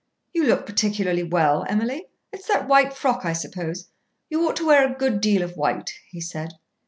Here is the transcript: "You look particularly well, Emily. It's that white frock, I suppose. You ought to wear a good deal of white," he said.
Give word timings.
"You 0.33 0.45
look 0.45 0.65
particularly 0.65 1.21
well, 1.21 1.63
Emily. 1.69 2.07
It's 2.33 2.47
that 2.47 2.67
white 2.67 2.91
frock, 2.95 3.23
I 3.23 3.33
suppose. 3.33 3.89
You 4.31 4.41
ought 4.49 4.55
to 4.55 4.65
wear 4.65 4.83
a 4.91 4.97
good 4.97 5.21
deal 5.21 5.43
of 5.43 5.55
white," 5.55 5.93
he 6.09 6.19
said. 6.19 6.53